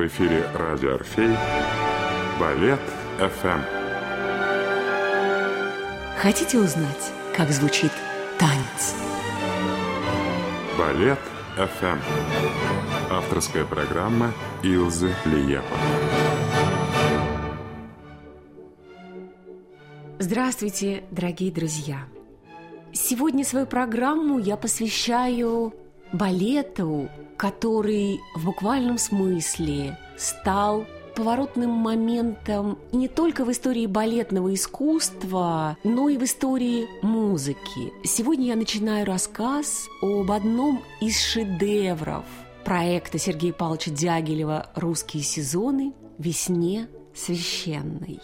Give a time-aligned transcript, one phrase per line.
[0.00, 1.28] В эфире радио «Орфей»
[2.40, 2.80] Балет
[3.18, 3.60] ФМ.
[6.16, 7.92] Хотите узнать, как звучит
[8.38, 8.94] танец?
[10.78, 11.18] Балет
[11.54, 11.98] ФМ.
[13.10, 14.32] Авторская программа
[14.62, 15.76] Илзы Лиепа.
[20.18, 22.06] Здравствуйте, дорогие друзья!
[22.94, 25.74] Сегодня свою программу я посвящаю
[26.12, 36.08] балету, который в буквальном смысле стал поворотным моментом не только в истории балетного искусства, но
[36.08, 37.92] и в истории музыки.
[38.04, 42.24] Сегодня я начинаю рассказ об одном из шедевров
[42.64, 45.92] проекта Сергея Павловича Дягилева «Русские сезоны.
[46.18, 48.20] Весне священной».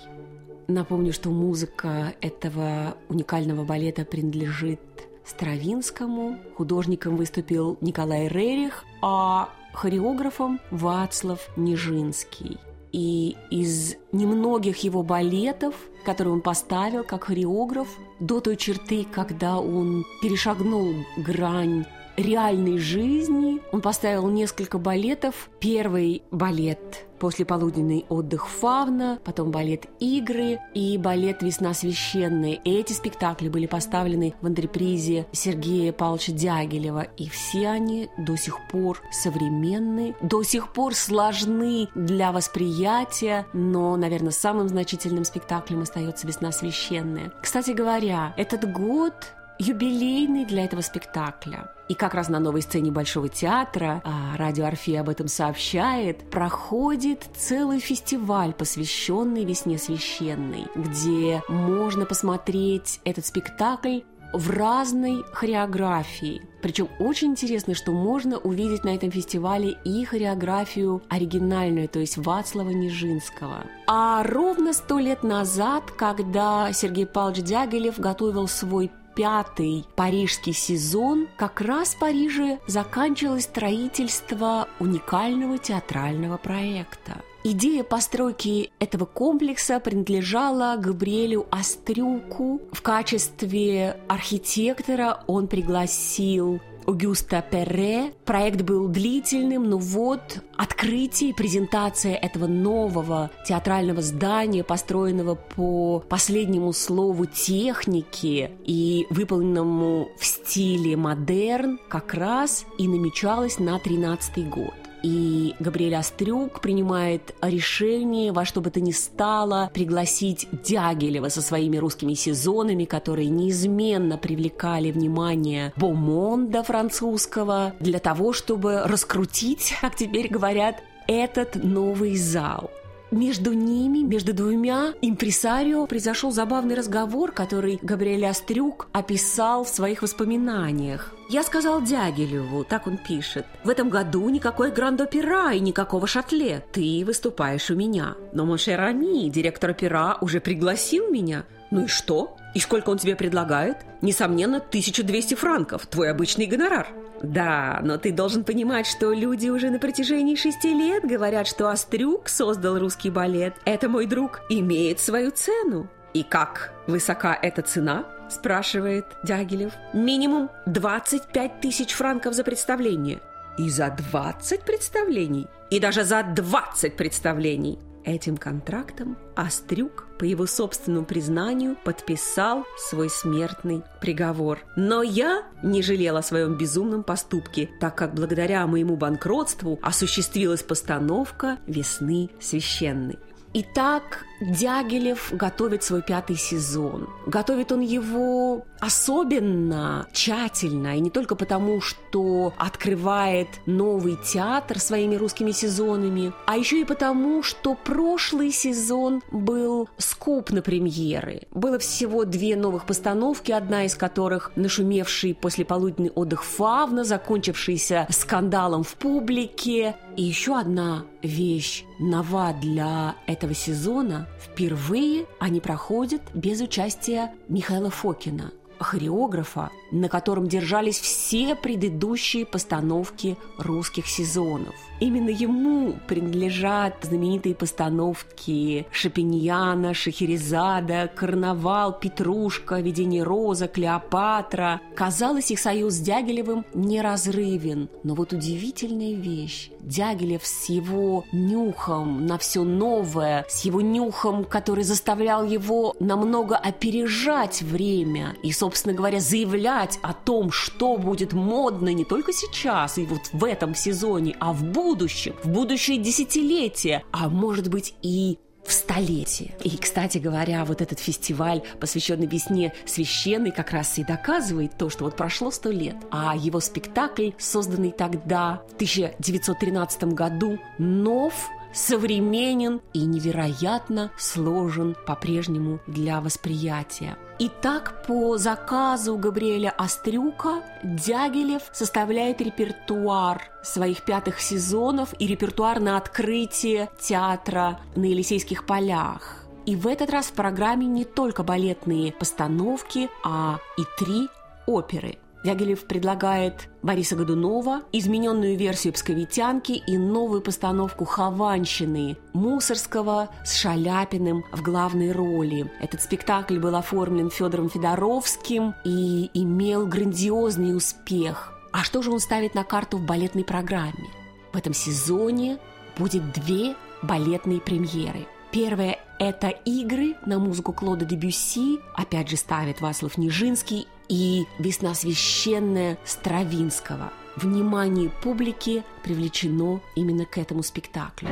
[0.69, 4.81] Напомню, что музыка этого уникального балета принадлежит
[5.27, 12.59] Стравинскому, художником выступил Николай Рерих, а хореографом Вацлав Нижинский.
[12.93, 17.89] И из немногих его балетов, которые он поставил как хореограф,
[18.21, 21.85] до той черты, когда он перешагнул грань
[22.17, 23.61] реальной жизни.
[23.73, 25.51] Он поставил несколько балетов.
[25.61, 32.59] Первый балет После полуденный отдых Фавна, потом балет «Игры» и балет «Весна священная».
[32.65, 39.01] Эти спектакли были поставлены в антрепризе Сергея Павловича Дягилева, и все они до сих пор
[39.11, 47.33] современны, до сих пор сложны для восприятия, но, наверное, самым значительным спектаклем остается «Весна священная».
[47.43, 49.15] Кстати говоря, этот год
[49.59, 51.71] юбилейный для этого спектакля.
[51.89, 57.25] И как раз на новой сцене Большого театра, а радио Орфея об этом сообщает, проходит
[57.37, 64.01] целый фестиваль, посвященный Весне Священной, где можно посмотреть этот спектакль
[64.33, 66.43] в разной хореографии.
[66.61, 72.71] Причем очень интересно, что можно увидеть на этом фестивале и хореографию оригинальную, то есть Вацлава
[72.71, 73.65] Нижинского.
[73.87, 81.61] А ровно сто лет назад, когда Сергей Павлович Дягилев готовил свой пятый парижский сезон как
[81.61, 87.23] раз в Париже заканчивалось строительство уникального театрального проекта.
[87.43, 92.61] Идея постройки этого комплекса принадлежала Габриэлю Острюку.
[92.73, 98.13] В качестве архитектора он пригласил Огюста Перре.
[98.25, 106.73] Проект был длительным, но вот открытие и презентация этого нового театрального здания, построенного по последнему
[106.73, 114.75] слову техники и выполненному в стиле модерн, как раз и намечалось на 13 год.
[115.07, 121.77] И Габриэль Астрюк принимает решение во что бы то ни стало пригласить Дягилева со своими
[121.77, 130.83] русскими сезонами, которые неизменно привлекали внимание Бомонда французского, для того, чтобы раскрутить, как теперь говорят,
[131.07, 132.73] этот новый зал.
[133.17, 141.15] Между ними, между двумя импресарио произошел забавный разговор, который Габриэль Астрюк описал в своих воспоминаниях.
[141.31, 146.63] Я сказал Дягилеву, так он пишет, в этом году никакой гранд-опера и никакого шатле.
[146.73, 148.17] Ты выступаешь у меня.
[148.35, 151.47] Но mon cher ami, директор опера, уже пригласил меня.
[151.71, 152.37] Ну и что?
[152.55, 153.79] И сколько он тебе предлагает?
[154.03, 156.87] Несомненно, 1200 франков, твой обычный гонорар.
[157.23, 162.29] Да, но ты должен понимать, что люди уже на протяжении шести лет говорят, что Острюк
[162.29, 163.55] создал русский балет.
[163.65, 165.89] Это, мой друг, имеет свою цену.
[166.15, 168.07] И как высока эта цена?
[168.31, 169.73] Спрашивает Дягилев.
[169.93, 173.21] Минимум 25 тысяч франков за представление.
[173.59, 175.47] И за 20 представлений?
[175.71, 177.79] И даже за 20 представлений.
[178.05, 184.61] Этим контрактом Острюк, по его собственному признанию, подписал свой смертный приговор.
[184.77, 191.59] Но я не жалела о своем безумном поступке, так как благодаря моему банкротству осуществилась постановка
[191.67, 193.19] «Весны священной».
[193.59, 197.09] Итак, Дягилев готовит свой пятый сезон.
[197.27, 205.53] Готовит он его особенно тщательно, и не только потому, что открывает новый театр своими русскими
[205.53, 211.43] сезонами, а еще и потому, что прошлый сезон был скуп на премьеры.
[211.51, 218.95] Было всего две новых постановки, одна из которых нашумевший послеполуденный отдых Фавна, закончившийся скандалом в
[218.95, 224.26] публике, и еще одна вещь нова для этого сезона.
[224.41, 228.53] Впервые они проходят без участия Михаила Фокина.
[228.79, 234.75] Хореографа, на котором держались все предыдущие постановки русских сезонов.
[234.99, 244.81] Именно ему принадлежат знаменитые постановки Шапиньяна, Шахерезада, Карнавал, Петрушка, Видение Роза, Клеопатра.
[244.95, 247.91] Казалось, их союз с Дягилевым неразрывен.
[248.05, 249.71] Но вот удивительная вещь.
[249.81, 257.63] Дягилев с его нюхом на все новое, с его нюхом, который заставлял его намного опережать
[257.63, 263.31] время и, собственно говоря, заявлять о том, что будет модно не только сейчас и вот
[263.33, 269.55] в этом сезоне, а в будущем, в будущее десятилетие, а может быть и в столетие.
[269.63, 275.05] И, кстати говоря, вот этот фестиваль, посвященный весне священной, как раз и доказывает то, что
[275.05, 283.01] вот прошло сто лет, а его спектакль, созданный тогда, в 1913 году, нов современен и
[283.01, 287.17] невероятно сложен по-прежнему для восприятия.
[287.39, 296.89] Итак, по заказу Габриэля Острюка Дягилев составляет репертуар своих пятых сезонов и репертуар на открытие
[296.99, 299.45] театра на Елисейских полях.
[299.67, 304.29] И в этот раз в программе не только балетные постановки, а и три
[304.67, 314.45] оперы– Дягилев предлагает Бориса Годунова, измененную версию «Псковитянки» и новую постановку «Хованщины» Мусорского с Шаляпиным
[314.53, 315.71] в главной роли.
[315.81, 321.53] Этот спектакль был оформлен Федором Федоровским и имел грандиозный успех.
[321.73, 324.09] А что же он ставит на карту в балетной программе?
[324.53, 325.59] В этом сезоне
[325.99, 328.27] будет две балетные премьеры.
[328.51, 335.99] Первая– это игры на музыку Клода Дебюсси, опять же ставит Васлов Нижинский, и «Весна священная»
[336.05, 337.13] Стравинского.
[337.37, 341.29] Внимание публики привлечено именно к этому спектаклю.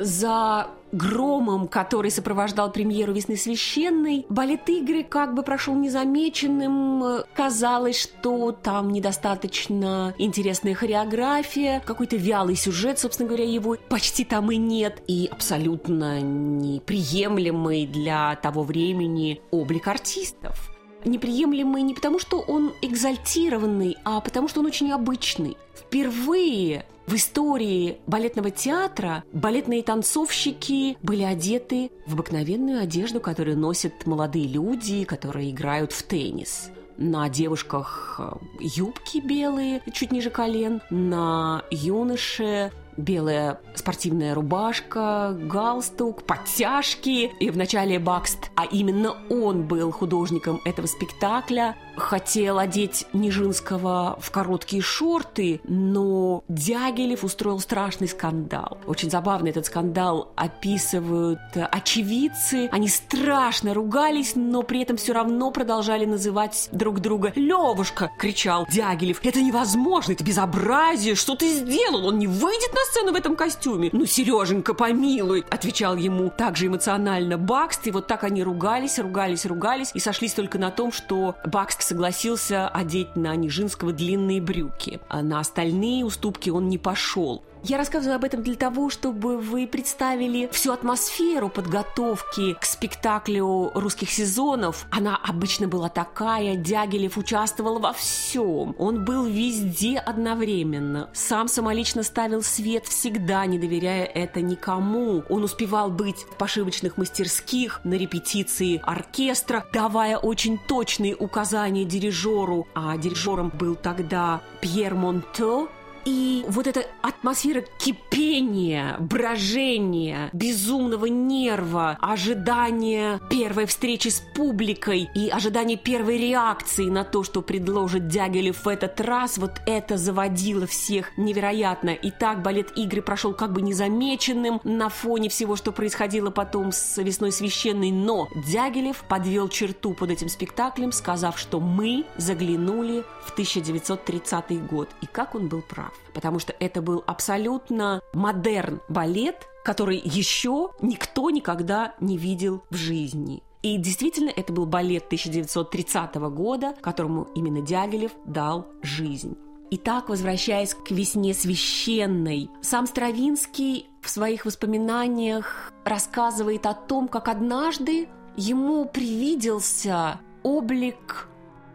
[0.00, 7.22] За громом, который сопровождал премьеру «Весны священной», балет игры как бы прошел незамеченным.
[7.34, 14.56] Казалось, что там недостаточно интересная хореография, какой-то вялый сюжет, собственно говоря, его почти там и
[14.56, 23.96] нет, и абсолютно неприемлемый для того времени облик артистов неприемлемый не потому, что он экзальтированный,
[24.04, 25.56] а потому, что он очень обычный.
[25.74, 34.46] Впервые в истории балетного театра балетные танцовщики были одеты в обыкновенную одежду, которую носят молодые
[34.46, 42.70] люди, которые играют в теннис на девушках э, юбки белые, чуть ниже колен, на юноше
[42.96, 47.30] белая спортивная рубашка, галстук, подтяжки.
[47.40, 54.82] И вначале Бакст, а именно он был художником этого спектакля, хотел одеть Нижинского в короткие
[54.82, 58.78] шорты, но Дягилев устроил страшный скандал.
[58.86, 62.68] Очень забавно этот скандал описывают очевидцы.
[62.72, 69.20] Они страшно ругались, но при этом все равно продолжали называть друг друга «Левушка!»– кричал Дягилев.
[69.22, 70.12] «Это невозможно!
[70.12, 71.14] Это безобразие!
[71.14, 72.06] Что ты сделал?
[72.06, 77.38] Он не выйдет на сцену в этом костюме!» «Ну, Сереженька, помилуй!»– отвечал ему также эмоционально
[77.38, 77.86] Бакст.
[77.86, 82.68] И вот так они ругались, ругались, ругались и сошлись только на том, что Бакст согласился
[82.68, 87.42] одеть на Нижинского длинные брюки, а на остальные уступки он не пошел.
[87.62, 94.10] Я рассказываю об этом для того, чтобы вы представили всю атмосферу подготовки к спектаклю русских
[94.10, 94.86] сезонов.
[94.90, 98.74] Она обычно была такая, Дягилев участвовал во всем.
[98.78, 101.10] Он был везде одновременно.
[101.12, 105.22] Сам самолично ставил свет всегда, не доверяя это никому.
[105.28, 112.66] Он успевал быть в пошивочных мастерских, на репетиции оркестра, давая очень точные указания дирижеру.
[112.74, 115.68] А дирижером был тогда Пьер Монто,
[116.04, 125.76] и вот эта атмосфера кипения, брожения, безумного нерва, ожидания первой встречи с публикой и ожидания
[125.76, 131.90] первой реакции на то, что предложит Дягилев в этот раз, вот это заводило всех невероятно.
[131.90, 136.98] И так балет «Игры» прошел как бы незамеченным на фоне всего, что происходило потом с
[137.02, 144.66] «Весной священной», но Дягилев подвел черту под этим спектаклем, сказав, что мы заглянули в 1930
[144.66, 144.88] год.
[145.00, 151.30] И как он был прав потому что это был абсолютно модерн балет, который еще никто
[151.30, 153.42] никогда не видел в жизни.
[153.62, 159.36] И действительно, это был балет 1930 года, которому именно Дягилев дал жизнь.
[159.72, 168.08] Итак, возвращаясь к весне священной, сам Стравинский в своих воспоминаниях рассказывает о том, как однажды
[168.36, 171.28] ему привиделся облик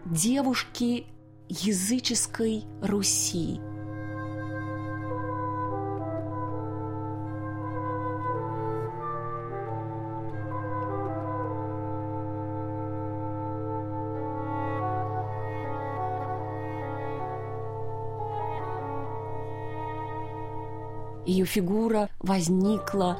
[0.06, 1.06] девушки
[1.48, 3.62] языческой Руси–
[21.26, 23.18] Ее фигура возникла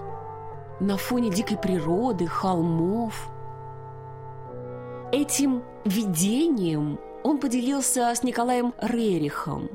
[0.80, 3.30] на фоне дикой природы, холмов.
[5.12, 9.70] Этим видением он поделился с Николаем Рерихом.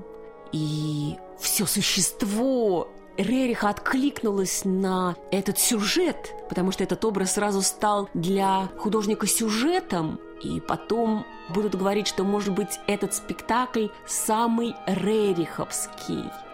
[0.53, 8.69] И все существо Рериха откликнулось на этот сюжет, потому что этот образ сразу стал для
[8.79, 16.25] художника сюжетом, и потом будут говорить, что, может быть, этот спектакль самый рериховский–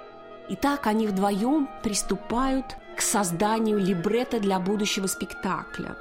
[0.48, 5.96] и так они вдвоем приступают к созданию либретто для будущего спектакля.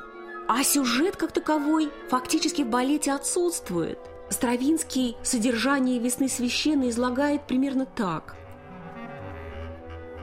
[0.47, 3.99] А сюжет как таковой фактически в балете отсутствует.
[4.29, 8.35] Стравинский содержание «Весны священной» излагает примерно так.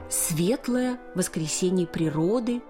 [0.09, 2.61] Светлое воскресенье природы,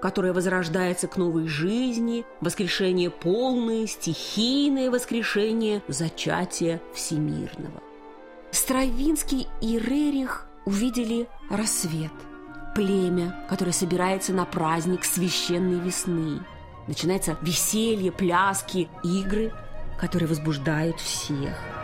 [0.00, 7.82] которое возрождается к новой жизни, воскрешение полное, стихийное воскрешение зачатия всемирного.
[8.50, 12.12] Стравинский и Рерих увидели рассвет,
[12.74, 16.40] племя, которое собирается на праздник священной весны.
[16.86, 19.52] Начинается веселье, пляски, игры,
[19.98, 21.56] которые возбуждают всех–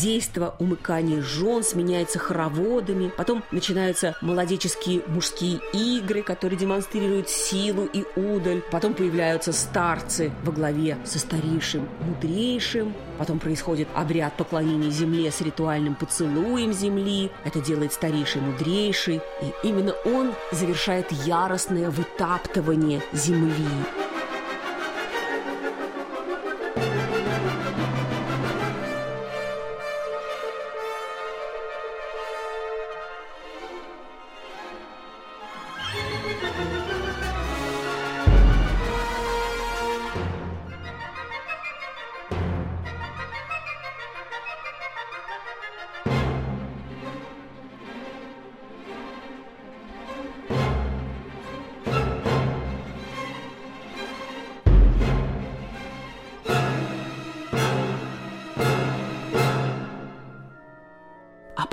[0.00, 8.62] действо умыкания жен сменяется хороводами, потом начинаются молодеческие мужские игры, которые демонстрируют силу и удаль,
[8.70, 15.94] потом появляются старцы во главе со старейшим, мудрейшим, потом происходит обряд поклонения земле с ритуальным
[15.94, 23.66] поцелуем земли, это делает старейший, мудрейший, и именно он завершает яростное вытаптывание земли.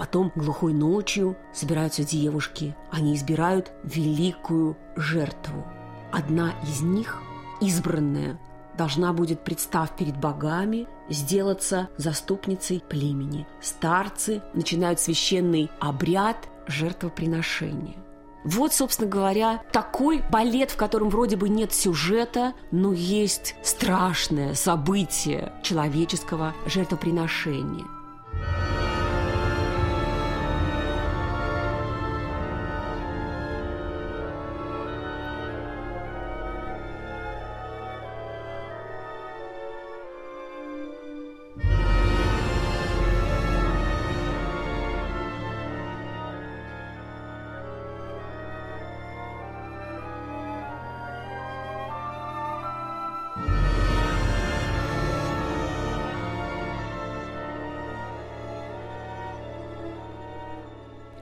[0.08, 2.74] Потом глухой ночью собираются девушки.
[2.92, 5.66] Они избирают великую жертву.
[6.14, 7.22] Одна из них,
[7.60, 8.40] избранная,
[8.78, 13.46] должна будет, представ перед богами, сделаться заступницей племени.
[13.62, 17.98] Старцы начинают священный обряд жертвоприношения.
[18.46, 25.52] Вот, собственно говоря, такой балет, в котором вроде бы нет сюжета, но есть страшное событие
[25.64, 27.97] человеческого жертвоприношения.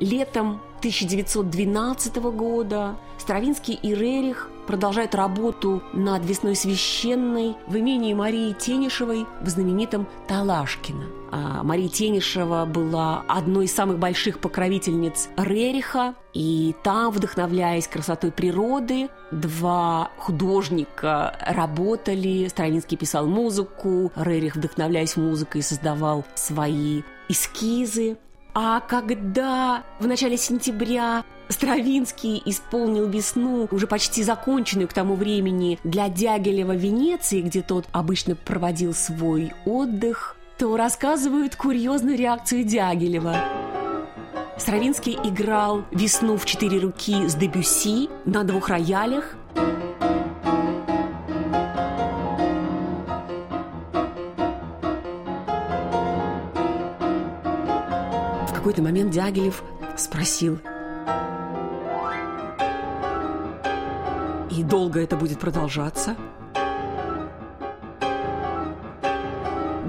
[0.06, 9.26] Летом 1912 года Стравинский и Рерих продолжают работу над «Весной священной» в имении Марии Тенишевой
[9.42, 11.06] в знаменитом Талашкино.
[11.32, 19.10] А Мария Тенишева была одной из самых больших покровительниц Рериха, и там, вдохновляясь красотой природы,
[19.32, 22.48] два художника работали.
[22.48, 28.18] Стравинский писал музыку, Рерих, вдохновляясь музыкой, создавал свои эскизы.
[28.58, 36.08] А когда в начале сентября Стравинский исполнил весну, уже почти законченную к тому времени, для
[36.08, 43.36] Дягилева Венеции, где тот обычно проводил свой отдых, то рассказывают курьезную реакцию Дягилева.
[44.58, 49.36] Стравинский играл «Весну в четыре руки» с Дебюси на двух роялях,
[58.76, 59.64] какой-то момент Дягилев
[59.96, 60.60] спросил.
[64.52, 66.18] И долго это будет продолжаться?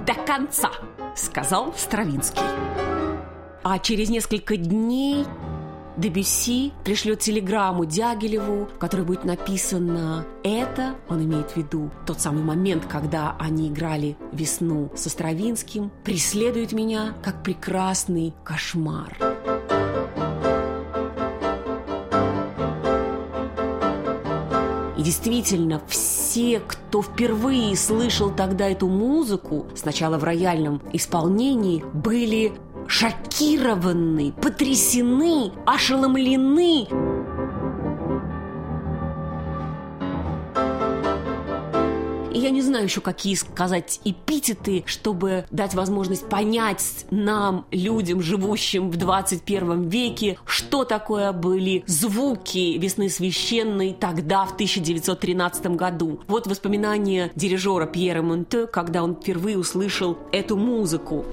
[0.07, 0.71] До конца,
[1.17, 2.43] сказал Стравинский.
[3.65, 5.27] А через несколько дней
[5.97, 12.43] Дебюсси пришлет телеграмму Дягилеву, в которой будет написано «Это», он имеет в виду тот самый
[12.43, 19.17] момент, когда они играли «Весну» со Стравинским, преследует меня как прекрасный кошмар.
[24.99, 32.53] И действительно, все, кто впервые слышал тогда эту музыку, сначала в рояльном исполнении, были
[32.99, 36.89] шокированы, потрясены, ошеломлены.
[42.33, 48.91] И я не знаю еще, какие сказать эпитеты, чтобы дать возможность понять нам, людям, живущим
[48.91, 56.21] в 21 веке, что такое были звуки весны священной тогда, в 1913 году.
[56.29, 61.27] Вот воспоминания дирижера Пьера Монте, когда он впервые услышал эту музыку.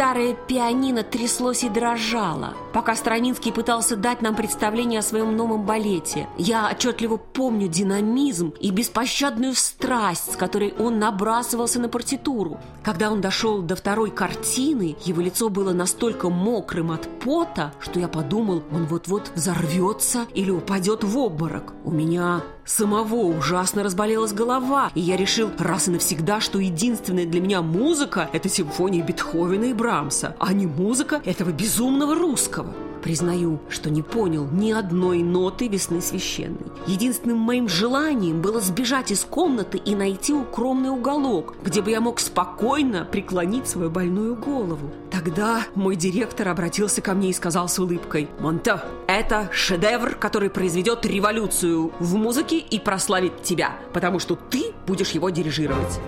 [0.00, 6.26] Старое пианино тряслось и дрожало, пока Странинский пытался дать нам представление о своем новом балете.
[6.38, 12.58] Я отчетливо помню динамизм и беспощадную страсть, с которой он набрасывался на партитуру.
[12.82, 18.08] Когда он дошел до второй картины, его лицо было настолько мокрым от пота, что я
[18.08, 21.74] подумал, он вот-вот взорвется или упадет в обморок.
[21.84, 27.40] У меня самого ужасно разболелась голова, и я решил раз и навсегда, что единственная для
[27.40, 32.74] меня музыка– это симфония Бетховена и Брамса, а не музыка этого безумного русского.
[33.02, 36.66] Признаю, что не понял ни одной ноты весны священной.
[36.86, 42.20] Единственным моим желанием было сбежать из комнаты и найти укромный уголок, где бы я мог
[42.20, 44.90] спокойно преклонить свою больную голову.
[45.10, 51.06] Тогда мой директор обратился ко мне и сказал с улыбкой, «Монте, это шедевр, который произведет
[51.06, 56.00] революцию в музыке и прославит тебя, потому что ты будешь его дирижировать».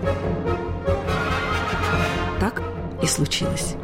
[2.39, 2.61] Так
[3.01, 3.75] и случилось.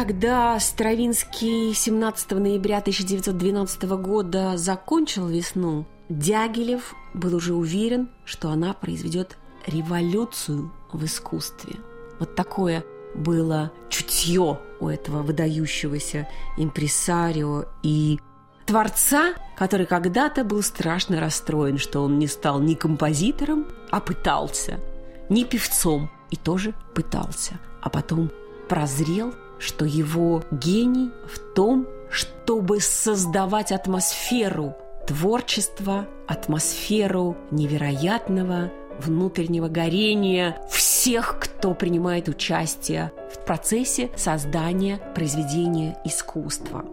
[0.00, 9.36] Когда Стравинский 17 ноября 1912 года закончил «Весну», Дягилев был уже уверен, что она произведет
[9.66, 11.74] революцию в искусстве.
[12.18, 12.82] Вот такое
[13.14, 18.18] было чутье у этого выдающегося импресарио и
[18.64, 24.80] творца, который когда-то был страшно расстроен, что он не стал ни композитором, а пытался,
[25.28, 28.30] ни певцом, и тоже пытался, а потом
[28.66, 34.74] прозрел, что его гений в том, чтобы создавать атмосферу
[35.06, 46.84] творчества, атмосферу невероятного внутреннего горения всех, кто принимает участие в процессе создания произведения искусства.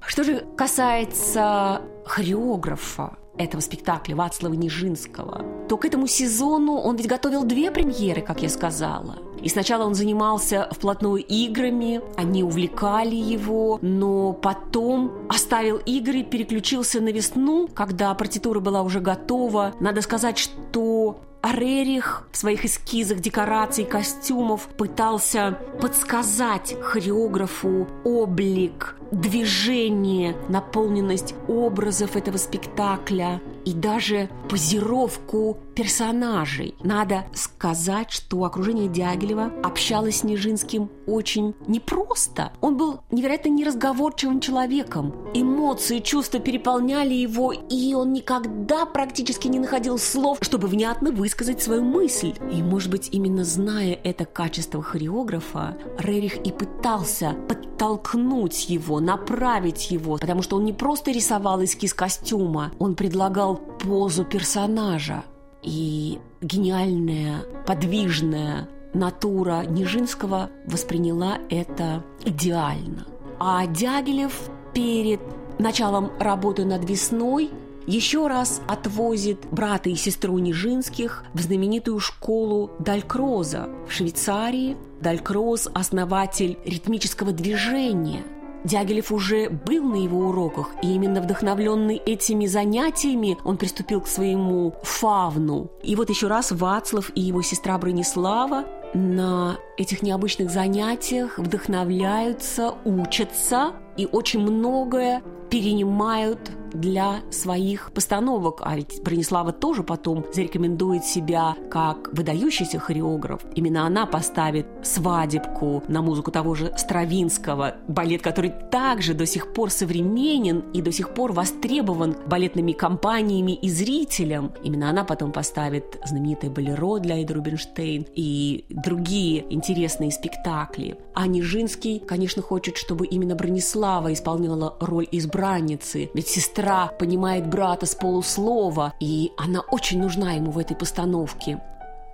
[0.00, 7.44] Что же касается хореографа этого спектакля Вацлава Нижинского, то к этому сезону он ведь готовил
[7.44, 9.16] две премьеры, как я сказала.
[9.44, 17.10] И сначала он занимался вплотную играми, они увлекали его, но потом оставил игры, переключился на
[17.10, 19.74] весну, когда партитура была уже готова.
[19.80, 30.38] Надо сказать, что а Рерих в своих эскизах декораций, костюмов пытался подсказать хореографу облик, движение,
[30.48, 36.74] наполненность образов этого спектакля и даже позировку персонажей.
[36.82, 42.52] Надо сказать, что окружение Дягилева общалось с Нижинским очень непросто.
[42.62, 45.14] Он был невероятно неразговорчивым человеком.
[45.34, 51.82] Эмоции, чувства переполняли его, и он никогда практически не находил слов, чтобы внятно высказать свою
[51.82, 52.34] мысль.
[52.52, 60.18] И, может быть, именно зная это качество хореографа, Рерих и пытался подтолкнуть его, направить его,
[60.18, 65.24] потому что он не просто рисовал эскиз костюма, он предлагал позу персонажа,
[65.62, 73.06] и гениальная, подвижная натура Нижинского восприняла это идеально.
[73.38, 75.20] А Дягилев перед
[75.58, 77.50] началом работы над «Весной»
[77.86, 84.76] еще раз отвозит брата и сестру Нижинских в знаменитую школу Далькроза в Швейцарии.
[85.00, 88.22] Далькроз– основатель ритмического движения–
[88.64, 94.74] Дягилев уже был на его уроках, и именно вдохновленный этими занятиями он приступил к своему
[94.82, 95.70] фавну.
[95.82, 103.72] И вот еще раз Вацлав и его сестра Бронислава на этих необычных занятиях вдохновляются, учатся
[103.98, 105.22] и очень многое
[105.54, 108.60] перенимают для своих постановок.
[108.62, 113.42] А ведь Бронислава тоже потом зарекомендует себя как выдающийся хореограф.
[113.54, 119.70] Именно она поставит «Свадебку» на музыку того же Стравинского, балет, который также до сих пор
[119.70, 124.52] современен и до сих пор востребован балетными компаниями и зрителям.
[124.62, 130.98] Именно она потом поставит знаменитое «Болеро» для Эйда Рубинштейн и другие интересные спектакли.
[131.14, 135.06] А Нижинский, конечно, хочет, чтобы именно Бронислава исполняла роль
[135.44, 141.60] избранницы, ведь сестра понимает брата с полуслова, и она очень нужна ему в этой постановке.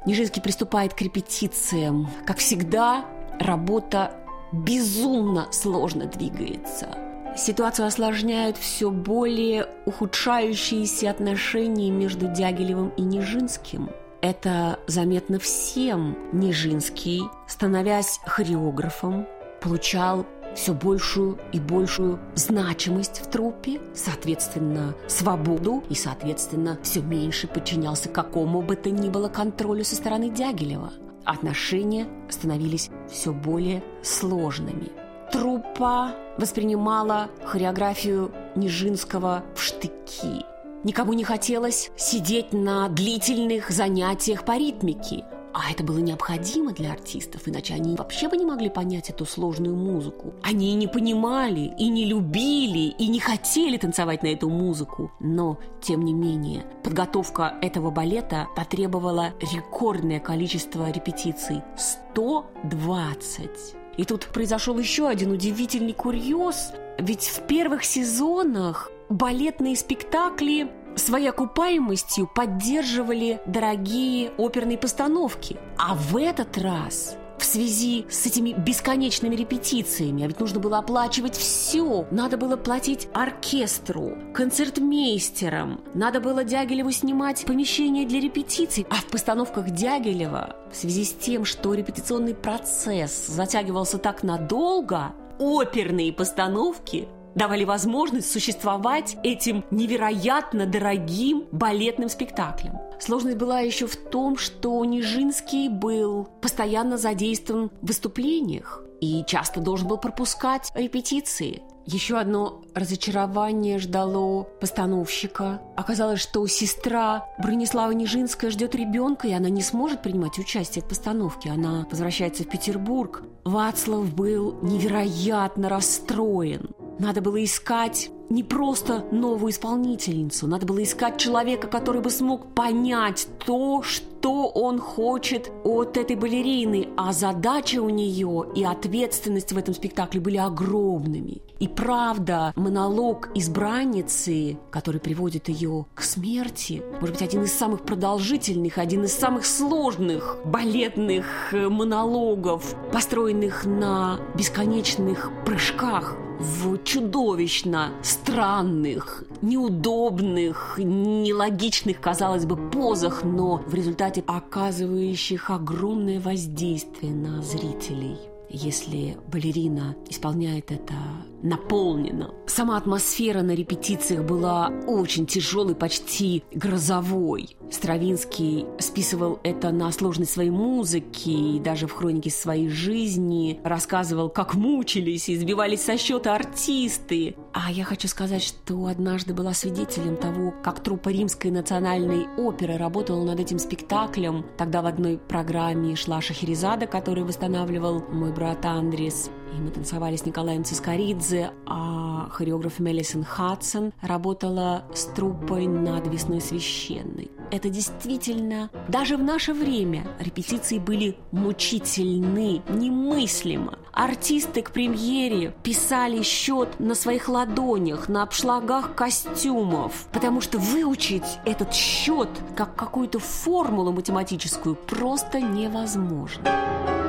[0.07, 2.09] Нижинский приступает к репетициям.
[2.27, 3.05] Как всегда,
[3.39, 4.13] работа
[4.53, 6.89] безумно сложно двигается.
[7.37, 13.91] Ситуацию осложняют все более ухудшающиеся отношения между Дягилевым и Нижинским.
[14.21, 16.17] Это заметно всем.
[16.33, 19.27] Нижинский, становясь хореографом,
[19.63, 28.09] получал все большую и большую значимость в трупе, соответственно, свободу и, соответственно, все меньше подчинялся
[28.09, 30.93] какому бы то ни было контролю со стороны Дягилева.
[31.25, 34.91] Отношения становились все более сложными.
[35.33, 40.45] Труппа воспринимала хореографию Нижинского в штыки.
[40.83, 47.43] Никому не хотелось сидеть на длительных занятиях по ритмике– а это было необходимо для артистов,
[47.47, 50.35] иначе они вообще бы не могли понять эту сложную музыку.
[50.43, 55.11] Они и не понимали, и не любили, и не хотели танцевать на эту музыку.
[55.21, 63.51] Но, тем не менее, подготовка этого балета потребовала рекордное количество репетиций– 120.
[63.97, 72.29] И тут произошел еще один удивительный курьез, ведь в первых сезонах балетные спектакли своей окупаемостью
[72.35, 75.57] поддерживали дорогие оперные постановки.
[75.79, 81.37] А в этот раз в связи с этими бесконечными репетициями, а ведь нужно было оплачивать
[81.37, 82.07] все.
[82.11, 88.87] Надо было платить оркестру, концертмейстерам, надо было Дягилеву снимать помещение для репетиций.
[88.91, 96.13] А в постановках Дягилева, в связи с тем, что репетиционный процесс затягивался так надолго, оперные
[96.13, 102.79] постановки давали возможность существовать этим невероятно дорогим балетным спектаклем.
[102.99, 108.85] Сложность была еще в том, что Нижинский был постоянно задействован в выступлениях.
[109.01, 111.63] и часто должен был пропускать репетиции.
[111.87, 115.61] Еще одно разочарование ждало постановщика.
[115.75, 121.51] Оказалось, что сестра Бронислава Нижинская ждет ребенка, и она не сможет принимать участие в постановке.
[121.51, 123.23] Она возвращается в Петербург.
[123.45, 126.71] Вацлав был невероятно расстроен.
[127.01, 133.27] Надо было искать не просто новую исполнительницу, надо было искать человека, который бы смог понять
[133.47, 139.75] то, что он хочет от этой балерины, а задача у нее и ответственность в этом
[139.75, 141.41] спектакле были огромными.
[141.59, 148.79] И правда, монолог избранницы, который приводит ее к смерти, может быть, один из самых продолжительных,
[148.79, 160.79] один из самых сложных балетных э, монологов, построенных на бесконечных прыжках в чудовищно странных, неудобных,
[160.79, 170.73] нелогичных, казалось бы, позах, но в результате оказывающих огромное воздействие на зрителей если балерина исполняет
[170.73, 170.95] это
[171.43, 172.35] наполнено.
[172.47, 177.57] Сама атмосфера на репетициях была очень тяжелой, почти грозовой.
[177.71, 184.55] Стравинский списывал это на сложность своей музыки и даже в хронике своей жизни рассказывал, как
[184.55, 187.37] мучились и сбивались со счета артисты.
[187.53, 193.25] А я хочу сказать, что однажды была свидетелем того, как труппа Римской национальной оперы работала
[193.25, 194.45] над этим спектаклем.
[194.59, 199.31] Тогда в одной программе шла Шахерезада, который восстанавливал мой брат Андрис.
[199.55, 206.41] И мы танцевали с Николаем Цискоридзе, а хореограф Мелисон Хадсон работала с труппой над «Весной
[206.41, 207.31] священной».
[207.51, 213.79] Это действительно, даже в наше время репетиции были мучительны, немыслимо.
[213.93, 221.75] Артисты к премьере писали счет на своих ладонях, на обшлагах костюмов, потому что выучить этот
[221.75, 227.00] счет как какую-то формулу математическую просто невозможно.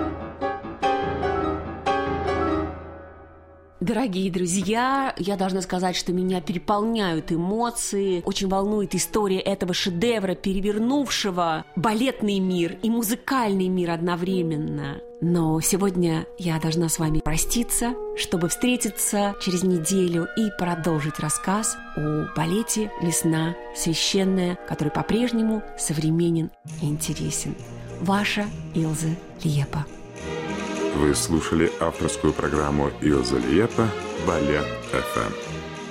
[3.82, 8.22] Дорогие друзья, я должна сказать, что меня переполняют эмоции.
[8.26, 15.00] Очень волнует история этого шедевра, перевернувшего балетный мир и музыкальный мир одновременно.
[15.20, 22.28] Но сегодня я должна с вами проститься, чтобы встретиться через неделю и продолжить рассказ о
[22.36, 26.52] балете «Весна священная», который по-прежнему современен
[26.84, 27.56] и интересен.
[28.00, 29.10] Ваша Илза
[29.44, 29.88] Лепа.
[30.96, 33.88] Вы слушали авторскую программу Илза Лиепа
[34.28, 35.32] «Балет ФМ».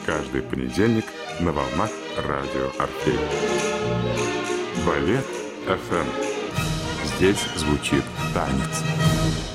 [0.05, 1.07] Каждый понедельник
[1.41, 3.19] на волнах радио Орфей.
[4.87, 5.25] Балет
[5.67, 6.07] ФМ.
[7.17, 9.50] Здесь звучит танец.